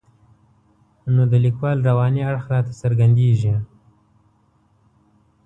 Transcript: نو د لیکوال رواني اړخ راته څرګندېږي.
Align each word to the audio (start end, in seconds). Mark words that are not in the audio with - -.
نو 1.13 1.21
د 1.31 1.33
لیکوال 1.45 1.77
رواني 1.89 2.21
اړخ 2.29 2.43
راته 2.53 2.71
څرګندېږي. 2.81 3.53